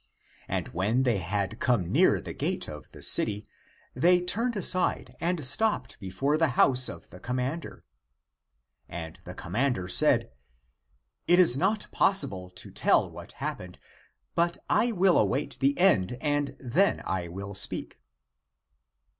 [0.47, 3.47] And when they had come near the gate of the city,
[3.93, 7.85] they turned aside and stopped before the house of the commander.
[8.89, 10.31] And the commander said,"
[11.27, 13.77] It is not possible to tell what happened,
[14.33, 18.01] but I will await the end and then I will speak."